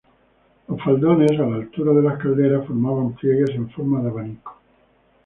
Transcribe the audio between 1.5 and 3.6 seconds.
altura de las caderas formaban pliegues